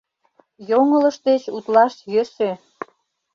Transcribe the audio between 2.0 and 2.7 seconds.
йӧсӧ.